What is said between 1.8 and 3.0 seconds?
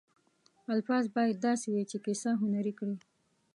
چې کیسه هنري کړي.